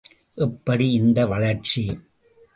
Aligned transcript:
எப்படி 0.35 0.91
இந்த 0.91 1.25
வளர்ச்சி? 1.25 1.83